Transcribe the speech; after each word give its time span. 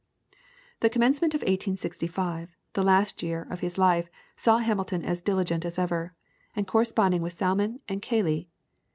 The 0.79 0.89
commencement 0.89 1.35
of 1.35 1.41
1865, 1.41 2.55
the 2.73 2.81
last 2.83 3.21
year 3.21 3.45
of 3.51 3.59
his 3.59 3.77
life 3.77 4.09
saw 4.35 4.57
Hamilton 4.57 5.03
as 5.05 5.21
diligent 5.21 5.63
as 5.63 5.77
ever, 5.77 6.15
and 6.55 6.65
corresponding 6.65 7.21
with 7.21 7.33
Salmon 7.33 7.81
and 7.87 8.01
Cayley. 8.01 8.49